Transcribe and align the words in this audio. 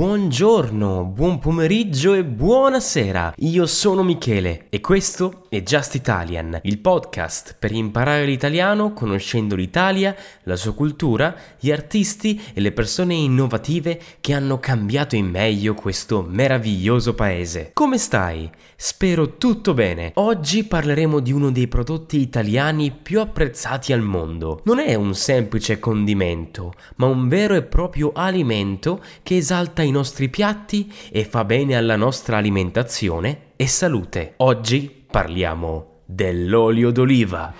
buongiorno, 0.00 1.04
buon 1.04 1.38
pomeriggio 1.38 2.14
e 2.14 2.24
buonasera. 2.24 3.34
Io 3.36 3.66
sono 3.66 4.02
Michele 4.02 4.64
e 4.70 4.80
questo 4.80 5.44
è 5.50 5.62
Just 5.62 5.94
Italian, 5.94 6.58
il 6.62 6.78
podcast 6.78 7.56
per 7.58 7.70
imparare 7.70 8.24
l'italiano 8.24 8.94
conoscendo 8.94 9.56
l'Italia, 9.56 10.16
la 10.44 10.56
sua 10.56 10.72
cultura, 10.72 11.36
gli 11.58 11.70
artisti 11.70 12.40
e 12.54 12.62
le 12.62 12.72
persone 12.72 13.12
innovative 13.12 14.00
che 14.22 14.32
hanno 14.32 14.58
cambiato 14.58 15.16
in 15.16 15.26
meglio 15.26 15.74
questo 15.74 16.24
meraviglioso 16.26 17.14
paese. 17.14 17.72
Come 17.74 17.98
stai? 17.98 18.50
Spero 18.76 19.36
tutto 19.36 19.74
bene. 19.74 20.12
Oggi 20.14 20.64
parleremo 20.64 21.20
di 21.20 21.32
uno 21.32 21.50
dei 21.50 21.68
prodotti 21.68 22.18
italiani 22.18 22.90
più 22.90 23.20
apprezzati 23.20 23.92
al 23.92 24.00
mondo. 24.00 24.62
Non 24.64 24.78
è 24.78 24.94
un 24.94 25.14
semplice 25.14 25.78
condimento, 25.78 26.72
ma 26.96 27.04
un 27.04 27.28
vero 27.28 27.54
e 27.54 27.62
proprio 27.62 28.12
alimento 28.14 29.02
che 29.22 29.36
esalta 29.36 29.82
i 29.90 29.92
nostri 29.92 30.30
piatti 30.30 30.90
e 31.10 31.24
fa 31.24 31.44
bene 31.44 31.76
alla 31.76 31.96
nostra 31.96 32.38
alimentazione 32.38 33.52
e 33.56 33.66
salute. 33.66 34.34
Oggi 34.38 35.04
parliamo 35.10 36.02
dell'olio 36.06 36.90
d'oliva. 36.90 37.52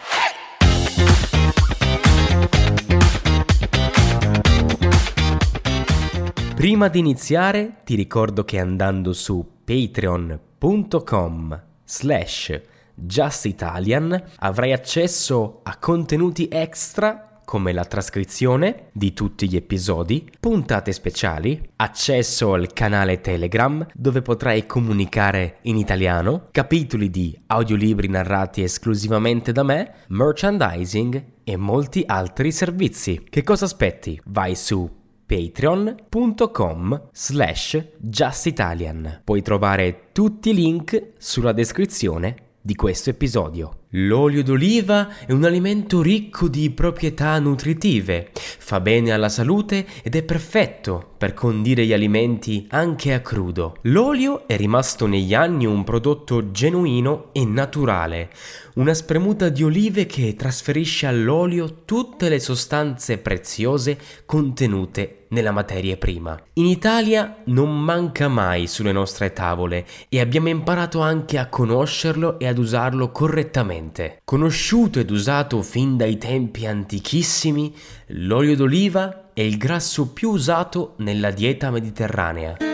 Prima 6.55 6.89
di 6.89 6.99
iniziare 6.99 7.81
ti 7.85 7.95
ricordo 7.95 8.45
che 8.45 8.59
andando 8.59 9.13
su 9.13 9.63
patreon.com 9.65 11.63
slash 11.85 12.61
justitalian 12.95 14.23
avrai 14.37 14.73
accesso 14.73 15.61
a 15.63 15.77
contenuti 15.79 16.49
extra 16.51 17.30
come 17.51 17.73
la 17.73 17.85
trascrizione 17.85 18.91
di 18.93 19.13
tutti 19.13 19.49
gli 19.49 19.57
episodi, 19.57 20.31
puntate 20.39 20.93
speciali, 20.93 21.61
accesso 21.75 22.53
al 22.53 22.73
canale 22.73 23.21
Telegram 23.21 23.85
dove 23.93 24.23
potrai 24.23 24.67
comunicare 24.67 25.57
in 25.63 25.77
italiano, 25.77 26.47
capitoli 26.53 27.11
di 27.11 27.37
audiolibri 27.47 28.07
narrati 28.07 28.63
esclusivamente 28.63 29.51
da 29.51 29.65
me, 29.65 29.95
merchandising 30.11 31.25
e 31.43 31.57
molti 31.57 32.05
altri 32.07 32.53
servizi. 32.53 33.25
Che 33.29 33.43
cosa 33.43 33.65
aspetti? 33.65 34.21
Vai 34.27 34.55
su 34.55 34.89
patreon.com 35.27 37.09
slash 37.11 37.85
justitalian. 37.99 39.23
Puoi 39.25 39.43
trovare 39.43 40.11
tutti 40.13 40.51
i 40.51 40.55
link 40.55 41.15
sulla 41.19 41.51
descrizione 41.51 42.37
di 42.61 42.77
questo 42.77 43.11
episodio. 43.11 43.80
L'olio 43.95 44.45
d'oliva 44.45 45.09
è 45.27 45.33
un 45.33 45.43
alimento 45.43 46.01
ricco 46.01 46.47
di 46.47 46.71
proprietà 46.71 47.37
nutritive, 47.41 48.31
fa 48.33 48.79
bene 48.79 49.11
alla 49.11 49.29
salute 49.29 49.85
ed 50.05 50.15
è 50.15 50.23
perfetto 50.23 51.15
per 51.19 51.35
condire 51.35 51.85
gli 51.85 51.93
alimenti 51.93 52.69
anche 52.71 53.13
a 53.13 53.21
crudo. 53.21 53.79
L'olio 53.83 54.47
è 54.47 54.57
rimasto 54.57 55.07
negli 55.07 55.35
anni 55.35 55.67
un 55.67 55.83
prodotto 55.83 56.53
genuino 56.53 57.31
e 57.33 57.45
naturale, 57.45 58.31
una 58.75 58.95
spremuta 58.95 59.49
di 59.49 59.65
olive 59.65 60.07
che 60.07 60.37
trasferisce 60.37 61.07
all'olio 61.07 61.83
tutte 61.85 62.29
le 62.29 62.39
sostanze 62.39 63.19
preziose 63.19 63.99
contenute 64.25 65.17
nella 65.31 65.53
materia 65.53 65.97
prima. 65.97 66.41
In 66.55 66.67
Italia 66.67 67.43
non 67.47 67.79
manca 67.79 68.29
mai 68.29 68.67
sulle 68.67 68.91
nostre 68.93 69.33
tavole 69.33 69.87
e 70.09 70.21
abbiamo 70.21 70.49
imparato 70.49 71.01
anche 71.01 71.39
a 71.39 71.49
conoscerlo 71.49 72.39
e 72.39 72.47
ad 72.47 72.59
usarlo 72.59 73.11
correttamente 73.11 73.80
ambiente. 73.81 74.21
Conosciuto 74.25 75.01
ed 75.01 75.11
usato 75.11 75.63
fin 75.63 75.97
dai 75.97 76.19
tempi 76.19 76.67
antichissimi, 76.67 77.75
l'olio 78.09 78.55
d'oliva 78.55 79.31
è 79.33 79.41
il 79.41 79.57
grasso 79.57 80.13
più 80.13 80.31
usato 80.31 80.95
nella 80.99 81.31
dieta 81.31 81.71
mediterranea. 81.71 82.70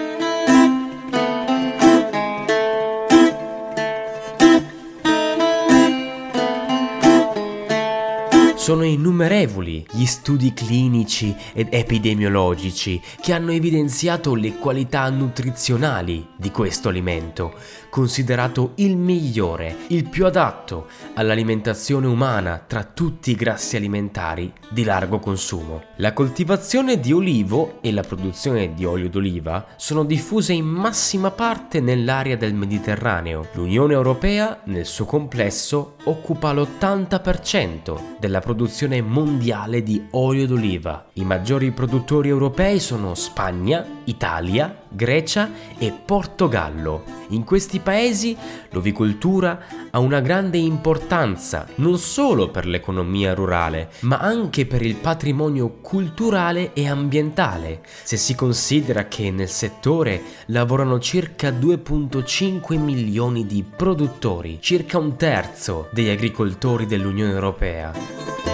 Sono 8.66 8.82
innumerevoli 8.82 9.86
gli 9.92 10.06
studi 10.06 10.52
clinici 10.52 11.32
ed 11.52 11.68
epidemiologici 11.70 13.00
che 13.20 13.32
hanno 13.32 13.52
evidenziato 13.52 14.34
le 14.34 14.56
qualità 14.56 15.08
nutrizionali 15.08 16.26
di 16.36 16.50
questo 16.50 16.88
alimento, 16.88 17.54
considerato 17.90 18.72
il 18.78 18.96
migliore, 18.96 19.76
il 19.90 20.08
più 20.08 20.26
adatto 20.26 20.88
all'alimentazione 21.14 22.08
umana 22.08 22.60
tra 22.66 22.82
tutti 22.82 23.30
i 23.30 23.36
grassi 23.36 23.76
alimentari 23.76 24.52
di 24.68 24.82
largo 24.82 25.20
consumo. 25.20 25.84
La 25.98 26.12
coltivazione 26.12 26.98
di 26.98 27.12
olivo 27.12 27.78
e 27.82 27.92
la 27.92 28.02
produzione 28.02 28.74
di 28.74 28.84
olio 28.84 29.08
d'oliva 29.08 29.64
sono 29.76 30.02
diffuse 30.02 30.54
in 30.54 30.66
massima 30.66 31.30
parte 31.30 31.78
nell'area 31.78 32.34
del 32.34 32.54
Mediterraneo. 32.54 33.46
L'Unione 33.52 33.92
Europea, 33.92 34.62
nel 34.64 34.86
suo 34.86 35.04
complesso, 35.04 35.94
occupa 36.02 36.52
l'80% 36.52 38.16
della 38.18 38.40
produzione 38.40 38.54
produzione 38.56 39.02
mondiale 39.02 39.82
di 39.82 40.02
olio 40.12 40.46
d'oliva. 40.46 41.10
I 41.12 41.24
maggiori 41.24 41.72
produttori 41.72 42.30
europei 42.30 42.80
sono 42.80 43.14
Spagna, 43.14 43.84
Italia, 44.04 44.84
Grecia 44.88 45.50
e 45.76 45.92
Portogallo. 45.92 47.04
In 47.30 47.44
questi 47.44 47.80
paesi 47.80 48.34
l'ovicoltura 48.70 49.60
ha 49.90 49.98
una 49.98 50.20
grande 50.20 50.56
importanza 50.56 51.66
non 51.76 51.98
solo 51.98 52.48
per 52.48 52.64
l'economia 52.64 53.34
rurale, 53.34 53.90
ma 54.00 54.16
anche 54.16 54.64
per 54.64 54.80
il 54.80 54.94
patrimonio 54.94 55.78
culturale 55.82 56.72
e 56.72 56.88
ambientale, 56.88 57.82
se 58.04 58.16
si 58.16 58.34
considera 58.34 59.06
che 59.06 59.30
nel 59.30 59.50
settore 59.50 60.22
lavorano 60.46 60.98
circa 60.98 61.50
2.5 61.50 62.78
milioni 62.78 63.44
di 63.44 63.62
produttori, 63.62 64.58
circa 64.62 64.96
un 64.96 65.16
terzo 65.16 65.88
degli 65.92 66.08
agricoltori 66.08 66.86
dell'Unione 66.86 67.32
Europea. 67.32 68.45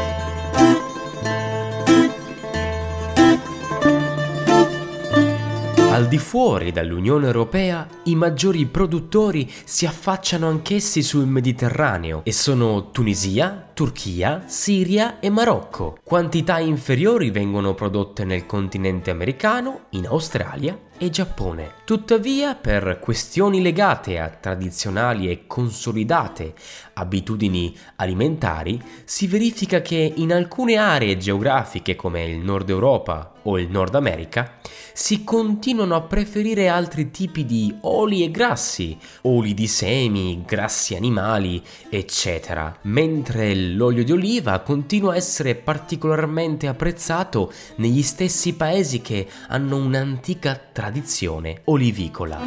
Al 5.93 6.09
di 6.09 6.17
fuori 6.17 6.73
dall'Unione 6.73 7.27
Europea, 7.27 7.87
i 8.05 8.15
maggiori 8.15 8.65
produttori 8.65 9.47
si 9.65 9.85
affacciano 9.85 10.49
anch'essi 10.49 11.03
sul 11.03 11.27
Mediterraneo 11.27 12.23
e 12.25 12.33
sono 12.33 12.91
Tunisia, 12.91 13.72
Turchia, 13.75 14.45
Siria 14.47 15.19
e 15.19 15.31
Marocco. 15.31 15.99
Quantità 16.05 16.59
inferiori 16.59 17.31
vengono 17.31 17.75
prodotte 17.75 18.25
nel 18.25 18.47
continente 18.47 19.11
americano, 19.11 19.87
in 19.91 20.07
Australia 20.07 20.79
e 20.99 21.11
Giappone. 21.11 21.73
Tuttavia, 21.85 22.55
per 22.55 22.99
questioni 23.01 23.61
legate 23.61 24.21
a 24.21 24.29
tradizionali 24.29 25.31
e 25.31 25.47
consolidate 25.47 26.55
abitudini 26.95 27.77
alimentari, 27.97 28.81
si 29.05 29.27
verifica 29.27 29.81
che 29.81 30.13
in 30.17 30.33
alcune 30.33 30.77
aree 30.77 31.17
geografiche 31.17 31.97
come 31.97 32.25
il 32.25 32.39
Nord 32.39 32.69
Europa 32.69 33.33
o 33.43 33.59
il 33.59 33.69
Nord 33.69 33.95
America 33.97 34.59
si 34.93 35.25
continuano 35.25 35.95
a 35.95 36.03
preferire 36.03 36.69
altri 36.69 37.11
tipi 37.11 37.45
di 37.47 37.75
oli 37.83 38.23
e 38.23 38.31
grassi, 38.31 38.97
oli 39.23 39.55
di 39.55 39.67
semi, 39.67 40.43
grassi 40.47 40.95
animali, 40.95 41.63
eccetera, 41.89 42.77
mentre 42.83 43.55
l'olio 43.71 44.05
di 44.05 44.13
oliva 44.13 44.61
continua 44.61 45.13
a 45.13 45.17
essere 45.17 45.55
particolarmente 45.55 46.67
apprezzato 46.67 47.53
negli 47.77 48.03
stessi 48.03 48.55
paesi 48.55 49.01
che 49.01 49.27
hanno 49.49 49.77
un'antica 49.77 50.61
tradizione 50.73 51.61
olivicola. 51.65 52.41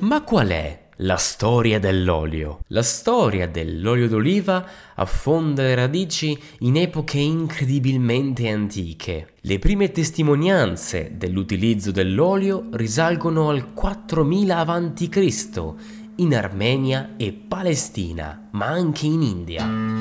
Ma 0.00 0.22
qual 0.22 0.48
è 0.48 0.84
la 1.00 1.16
storia 1.16 1.78
dell'olio. 1.78 2.60
La 2.68 2.82
storia 2.82 3.46
dell'olio 3.46 4.08
d'oliva 4.08 4.66
affonda 4.94 5.62
le 5.62 5.74
radici 5.74 6.38
in 6.60 6.76
epoche 6.76 7.18
incredibilmente 7.18 8.48
antiche. 8.48 9.32
Le 9.42 9.58
prime 9.58 9.90
testimonianze 9.90 11.12
dell'utilizzo 11.16 11.90
dell'olio 11.90 12.68
risalgono 12.72 13.50
al 13.50 13.74
4000 13.74 14.58
a.C. 14.58 15.74
in 16.16 16.34
Armenia 16.34 17.14
e 17.16 17.32
Palestina, 17.32 18.48
ma 18.52 18.66
anche 18.66 19.06
in 19.06 19.22
India. 19.22 19.95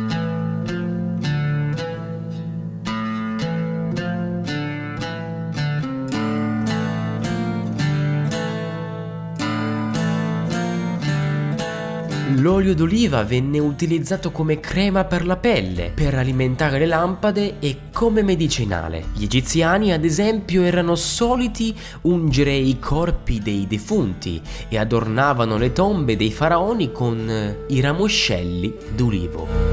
L'olio 12.33 12.73
d'oliva 12.73 13.23
venne 13.23 13.59
utilizzato 13.59 14.31
come 14.31 14.59
crema 14.59 15.03
per 15.03 15.27
la 15.27 15.37
pelle, 15.37 15.91
per 15.93 16.15
alimentare 16.15 16.79
le 16.79 16.87
lampade 16.87 17.59
e 17.59 17.77
come 17.93 18.23
medicinale. 18.23 19.05
Gli 19.13 19.25
egiziani, 19.25 19.93
ad 19.93 20.03
esempio, 20.03 20.63
erano 20.63 20.95
soliti 20.95 21.75
ungere 22.01 22.53
i 22.53 22.79
corpi 22.79 23.39
dei 23.39 23.67
defunti 23.67 24.41
e 24.67 24.77
adornavano 24.77 25.57
le 25.57 25.71
tombe 25.71 26.15
dei 26.15 26.31
faraoni 26.31 26.91
con 26.91 27.29
eh, 27.29 27.65
i 27.67 27.79
ramoscelli 27.79 28.73
d'ulivo. 28.95 29.64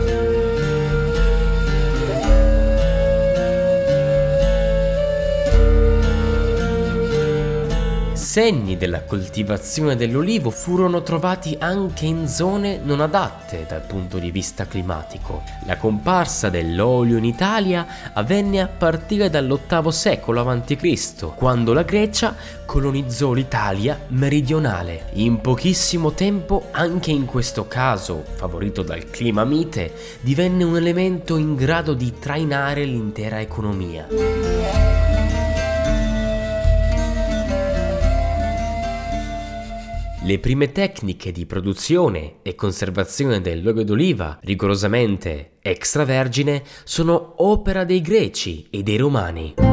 Segni 8.33 8.79
della 8.79 9.03
coltivazione 9.03 9.95
dell'olivo 9.95 10.49
furono 10.49 11.03
trovati 11.03 11.55
anche 11.59 12.07
in 12.07 12.27
zone 12.27 12.81
non 12.83 13.03
adatte 13.03 13.67
dal 13.69 13.83
punto 13.83 14.17
di 14.17 14.31
vista 14.31 14.67
climatico. 14.67 15.43
La 15.67 15.77
comparsa 15.77 16.49
dell'olio 16.49 17.19
in 17.19 17.27
Italia 17.27 17.87
avvenne 18.15 18.63
a 18.63 18.69
partire 18.69 19.29
dall'VIII 19.29 19.93
secolo 19.93 20.49
a.C., 20.49 21.35
quando 21.35 21.75
la 21.75 21.83
Grecia 21.83 22.35
colonizzò 22.65 23.35
l'Italia 23.35 24.01
meridionale. 24.07 25.11
In 25.17 25.43
pochissimo 25.43 26.13
tempo, 26.13 26.69
anche 26.71 27.11
in 27.11 27.27
questo 27.27 27.69
caso, 27.69 28.25
favorito 28.37 28.81
dal 28.81 29.11
clima 29.11 29.45
mite, 29.45 29.93
divenne 30.23 30.65
un 30.65 30.79
elemento 30.79 31.37
in 31.37 31.55
grado 31.55 31.93
di 31.93 32.15
trainare 32.19 32.87
l'intera 32.87 33.43
economia. 33.43 35.12
Le 40.25 40.39
prime 40.39 40.71
tecniche 40.71 41.33
di 41.33 41.47
produzione 41.47 42.35
e 42.43 42.55
conservazione 42.55 43.41
dell'olio 43.41 43.83
d'oliva, 43.83 44.39
rigorosamente 44.43 45.55
extravergine, 45.61 46.63
sono 46.85 47.35
opera 47.39 47.83
dei 47.83 48.01
greci 48.01 48.69
e 48.71 48.85
dei 48.85 48.99
romani. 48.99 49.72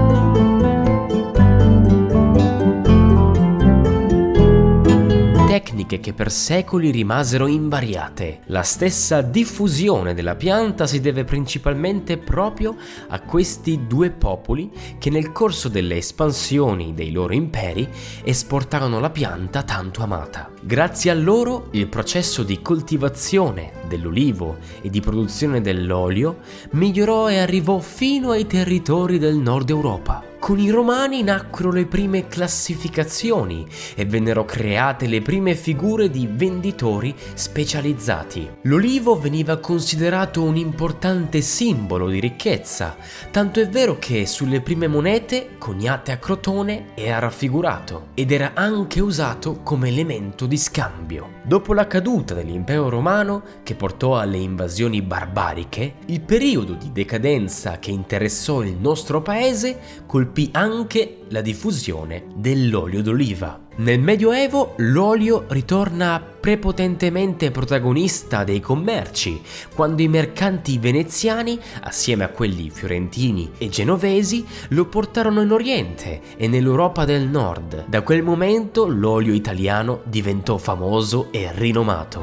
Tecniche 5.90 6.00
che 6.00 6.14
per 6.14 6.32
secoli 6.32 6.92
rimasero 6.92 7.48
invariate. 7.48 8.42
La 8.46 8.62
stessa 8.62 9.22
diffusione 9.22 10.14
della 10.14 10.36
pianta 10.36 10.86
si 10.86 11.00
deve 11.00 11.24
principalmente 11.24 12.18
proprio 12.18 12.76
a 13.08 13.20
questi 13.22 13.88
due 13.88 14.12
popoli 14.12 14.70
che 15.00 15.10
nel 15.10 15.32
corso 15.32 15.68
delle 15.68 15.98
espansioni 15.98 16.94
dei 16.94 17.12
loro 17.12 17.34
imperi 17.34 17.88
esportarono 18.24 19.00
la 19.00 19.10
pianta 19.10 19.64
tanto 19.64 20.04
amata. 20.04 20.52
Grazie 20.62 21.12
a 21.12 21.14
loro 21.14 21.70
il 21.72 21.88
processo 21.88 22.44
di 22.44 22.62
coltivazione 22.62 23.72
dell'olivo 23.88 24.58
e 24.82 24.90
di 24.90 25.00
produzione 25.00 25.62
dell'olio 25.62 26.40
migliorò 26.72 27.30
e 27.30 27.40
arrivò 27.40 27.80
fino 27.80 28.32
ai 28.32 28.46
territori 28.46 29.20
del 29.20 29.38
nord 29.38 29.70
Europa. 29.70 30.30
Con 30.40 30.58
i 30.58 30.70
romani 30.70 31.22
nacquero 31.22 31.70
le 31.70 31.86
prime 31.86 32.30
classificazioni 32.30 33.68
e 33.94 34.06
vennero 34.06 34.46
create 34.46 35.06
le 35.06 35.22
prime 35.22 35.54
figure 35.54 36.10
di 36.10 36.30
venditori 36.32 37.14
specializzati. 37.34 38.50
L'olivo 38.62 39.20
veniva 39.20 39.58
considerato 39.58 40.42
un 40.42 40.56
importante 40.56 41.42
simbolo 41.42 42.08
di 42.08 42.22
ricchezza, 42.22 42.96
tanto 43.32 43.60
è 43.60 43.68
vero 43.68 44.00
che 44.00 44.26
sulle 44.26 44.62
prime 44.62 44.88
monete 44.88 45.58
coniate 45.58 46.14
a 46.14 46.18
Crotone 46.18 46.92
era 46.96 47.20
raffigurato 47.20 48.08
ed 48.14 48.32
era 48.32 48.52
anche 48.54 49.02
usato 49.02 49.60
come 49.62 49.90
elemento 49.90 50.46
di 50.50 50.58
scambio. 50.58 51.36
Dopo 51.44 51.74
la 51.74 51.88
caduta 51.88 52.34
dell'impero 52.34 52.90
romano, 52.90 53.44
che 53.64 53.76
portò 53.76 54.18
alle 54.18 54.40
invasioni 54.40 55.02
barbariche, 55.02 55.94
il 56.08 56.20
periodo 56.20 56.74
di 56.74 56.92
decadenza 56.92 57.80
che 57.80 57.92
interessò 57.92 58.62
il 58.64 58.76
nostro 58.76 59.22
paese 59.22 59.80
colpì 60.06 60.50
anche 60.52 61.20
la 61.30 61.42
diffusione 61.42 62.26
dell'olio 62.36 63.02
d'oliva. 63.02 63.68
Nel 63.80 64.02
Medioevo 64.02 64.74
l'olio 64.80 65.46
ritorna 65.48 66.22
prepotentemente 66.22 67.50
protagonista 67.50 68.44
dei 68.44 68.60
commerci, 68.60 69.42
quando 69.74 70.02
i 70.02 70.10
mercanti 70.10 70.78
veneziani, 70.78 71.58
assieme 71.84 72.26
a 72.26 72.28
quelli 72.28 72.70
fiorentini 72.70 73.52
e 73.58 73.70
genovesi, 73.70 74.46
lo 74.70 74.84
portarono 74.88 75.42
in 75.42 75.52
Oriente 75.52 76.20
e 76.36 76.50
nell'Europa 76.50 77.06
del 77.06 77.26
Nord. 77.30 77.86
Da 77.88 78.02
quel 78.02 78.22
momento 78.22 78.86
l'olio 78.86 79.32
italiano 79.32 80.02
diventò 80.04 80.58
famoso 80.58 81.30
e 81.32 81.50
rinomato. 81.54 82.22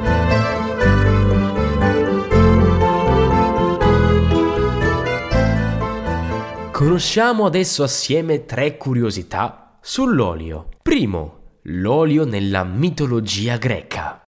Conosciamo 6.71 7.47
adesso 7.47 7.83
assieme 7.83 8.45
tre 8.45 8.77
curiosità 8.77 9.79
sull'olio. 9.81 10.69
Primo, 10.83 11.45
l'olio 11.69 12.25
nella 12.25 12.63
mitologia 12.63 13.57
greca. 13.57 14.23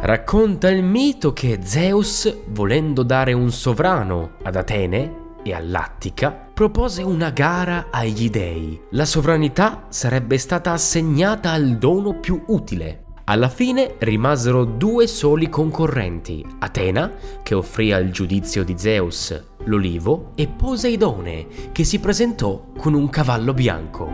Racconta 0.00 0.68
il 0.68 0.82
mito 0.82 1.32
che 1.32 1.60
Zeus, 1.62 2.42
volendo 2.48 3.04
dare 3.04 3.32
un 3.32 3.50
sovrano 3.52 4.32
ad 4.42 4.56
Atene 4.56 5.34
e 5.44 5.52
all'Attica, 5.52 6.32
propose 6.32 7.02
una 7.02 7.30
gara 7.30 7.86
agli 7.90 8.30
dei. 8.30 8.80
La 8.90 9.04
sovranità 9.04 9.86
sarebbe 9.88 10.38
stata 10.38 10.72
assegnata 10.72 11.52
al 11.52 11.76
dono 11.76 12.18
più 12.18 12.42
utile, 12.48 13.04
alla 13.28 13.48
fine 13.48 13.94
rimasero 13.98 14.64
due 14.64 15.06
soli 15.08 15.48
concorrenti, 15.48 16.44
Atena, 16.60 17.12
che 17.42 17.54
offrì 17.54 17.92
al 17.92 18.10
giudizio 18.10 18.62
di 18.62 18.74
Zeus 18.76 19.42
l'olivo, 19.64 20.30
e 20.36 20.46
Poseidone, 20.46 21.46
che 21.72 21.82
si 21.82 21.98
presentò 21.98 22.66
con 22.76 22.94
un 22.94 23.08
cavallo 23.08 23.52
bianco. 23.52 24.08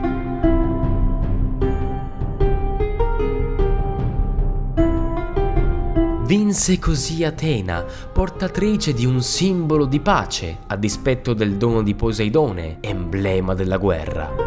Vinse 6.24 6.78
così 6.78 7.22
Atena, 7.22 7.84
portatrice 8.10 8.94
di 8.94 9.04
un 9.04 9.20
simbolo 9.20 9.84
di 9.84 10.00
pace, 10.00 10.60
a 10.68 10.76
dispetto 10.76 11.34
del 11.34 11.58
dono 11.58 11.82
di 11.82 11.94
Poseidone, 11.94 12.78
emblema 12.80 13.52
della 13.52 13.76
guerra. 13.76 14.41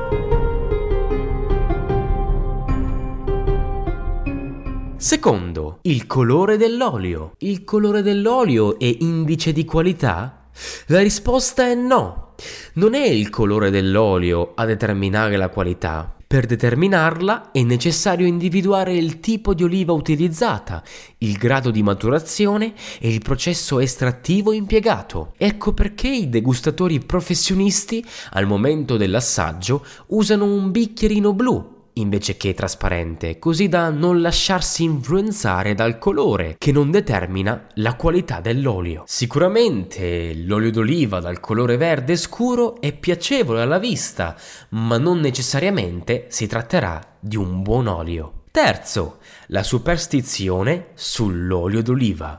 Secondo, 5.06 5.78
il 5.84 6.08
colore 6.08 6.58
dell'olio. 6.58 7.34
Il 7.38 7.64
colore 7.64 8.02
dell'olio 8.02 8.80
è 8.80 8.92
indice 9.02 9.54
di 9.54 9.64
qualità? 9.64 10.48
La 10.88 11.00
risposta 11.00 11.68
è 11.68 11.76
no. 11.76 12.34
Non 12.74 12.96
è 12.96 13.06
il 13.06 13.30
colore 13.30 13.70
dell'olio 13.70 14.54
a 14.56 14.66
determinare 14.66 15.38
la 15.38 15.50
qualità. 15.50 16.12
Per 16.26 16.48
determinarla 16.48 17.52
è 17.52 17.62
necessario 17.62 18.26
individuare 18.26 18.96
il 18.96 19.20
tipo 19.20 19.54
di 19.54 19.62
oliva 19.62 19.94
utilizzata, 19.94 20.82
il 21.20 21.34
grado 21.34 21.70
di 21.70 21.84
maturazione 21.84 22.74
e 23.00 23.08
il 23.08 23.22
processo 23.22 23.80
estrattivo 23.80 24.54
impiegato. 24.54 25.34
Ecco 25.38 25.72
perché 25.74 26.08
i 26.08 26.30
degustatori 26.30 26.98
professionisti 26.98 28.04
al 28.32 28.48
momento 28.48 28.98
dell'assaggio 28.98 29.86
usano 30.08 30.46
un 30.46 30.72
bicchierino 30.72 31.32
blu 31.32 31.74
invece 31.96 32.38
che 32.38 32.54
trasparente, 32.54 33.40
così 33.40 33.68
da 33.68 33.90
non 33.90 34.22
lasciarsi 34.22 34.84
influenzare 34.84 35.74
dal 35.74 35.98
colore 35.98 36.56
che 36.58 36.72
non 36.72 36.92
determina 36.92 37.68
la 37.76 37.96
qualità 37.96 38.40
dell'olio. 38.40 39.04
Sicuramente 39.06 40.34
l'olio 40.36 40.72
d'oliva 40.72 41.20
dal 41.20 41.40
colore 41.40 41.78
verde 41.78 42.16
scuro 42.16 42.80
è 42.80 42.94
piacevole 42.94 43.62
alla 43.62 43.80
vista, 43.80 44.36
ma 44.70 44.98
non 44.98 45.20
necessariamente 45.20 46.26
si 46.30 46.48
tratterà 46.48 47.02
di 47.20 47.36
un 47.36 47.62
buon 47.62 47.88
olio. 47.88 48.44
Terzo, 48.52 49.18
la 49.48 49.64
superstizione 49.64 50.88
sull'olio 50.94 51.82
d'oliva. 51.82 52.38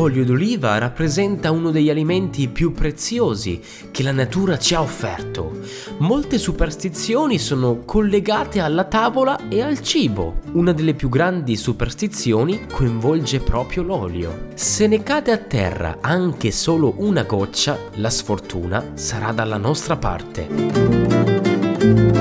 L'olio 0.00 0.24
d'oliva 0.24 0.78
rappresenta 0.78 1.50
uno 1.50 1.70
degli 1.70 1.90
alimenti 1.90 2.48
più 2.48 2.72
preziosi 2.72 3.60
che 3.90 4.02
la 4.02 4.12
natura 4.12 4.58
ci 4.58 4.74
ha 4.74 4.80
offerto. 4.80 5.58
Molte 5.98 6.38
superstizioni 6.38 7.38
sono 7.38 7.82
collegate 7.84 8.60
alla 8.60 8.84
tavola 8.84 9.50
e 9.50 9.60
al 9.60 9.82
cibo. 9.82 10.38
Una 10.52 10.72
delle 10.72 10.94
più 10.94 11.10
grandi 11.10 11.54
superstizioni 11.54 12.66
coinvolge 12.72 13.40
proprio 13.40 13.82
l'olio. 13.82 14.48
Se 14.54 14.86
ne 14.86 15.02
cade 15.02 15.32
a 15.32 15.36
terra 15.36 15.98
anche 16.00 16.50
solo 16.50 16.94
una 16.96 17.24
goccia, 17.24 17.78
la 17.96 18.08
sfortuna 18.08 18.92
sarà 18.94 19.32
dalla 19.32 19.58
nostra 19.58 19.98
parte. 19.98 22.19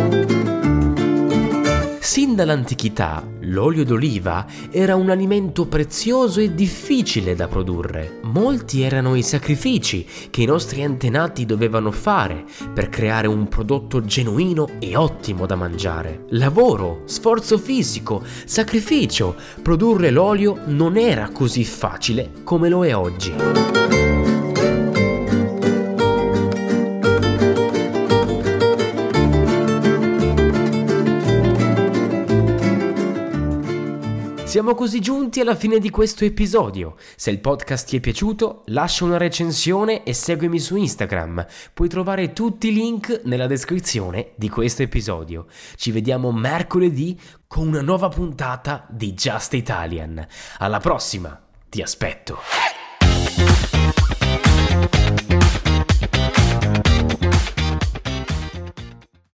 Sin 2.10 2.34
dall'antichità 2.34 3.24
l'olio 3.42 3.86
d'oliva 3.86 4.48
era 4.72 4.96
un 4.96 5.12
alimento 5.12 5.68
prezioso 5.68 6.39
e 6.39 6.56
difficile 6.56 7.36
da 7.36 7.48
produrre. 7.48 8.18
Molti 8.24 8.82
erano 8.82 9.13
i 9.13 9.22
sacrifici 9.22 10.08
che 10.32 10.42
i 10.42 10.46
nostri 10.46 10.84
antenati 10.84 11.46
dovevano 11.46 11.92
fare 11.92 12.46
per 12.74 12.89
creare 12.89 13.28
un 13.28 13.48
prodotto 13.48 14.04
genuino 14.04 14.70
e 14.80 14.96
ottimo 14.96 15.46
da 15.46 15.54
mangiare. 15.56 16.24
Lavoro, 16.30 17.04
sforzo 17.06 17.60
fisico, 17.60 18.24
sacrificio. 18.44 19.36
Produrre 19.62 20.10
l'olio 20.10 20.62
non 20.66 20.98
era 20.98 21.30
così 21.30 21.63
facile 21.63 22.32
come 22.44 22.70
lo 22.70 22.88
è 22.88 22.96
oggi. 22.96 24.38
Siamo 34.50 34.74
così 34.74 35.00
giunti 35.00 35.41
alla 35.41 35.53
fine 35.53 35.77
di 35.77 35.91
questo 35.91 36.25
episodio. 36.25 36.96
Se 37.15 37.29
il 37.29 37.39
podcast 37.39 37.88
ti 37.88 37.98
è 37.98 38.00
piaciuto, 38.00 38.63
lascia 38.70 39.06
una 39.06 39.18
recensione 39.18 40.01
e 40.01 40.15
seguimi 40.15 40.58
su 40.58 40.75
Instagram. 40.75 41.46
Puoi 41.72 41.88
trovare 41.88 42.34
tutti 42.34 42.70
i 42.70 42.74
link 42.74 43.22
nella 43.25 43.46
descrizione 43.46 44.32
di 44.34 44.50
questo 44.50 44.82
episodio. 44.82 45.46
Ci 45.75 45.91
vediamo 45.91 46.32
mercoledì 46.32 47.15
con 47.46 47.68
una 47.68 47.82
nuova 47.82 48.10
puntata 48.10 48.88
di 48.89 49.13
Just 49.13 49.53
Italian. 49.53 50.25
Alla 50.58 50.79
prossima, 50.79 51.39
ti 51.70 51.84
aspetto. 51.84 52.39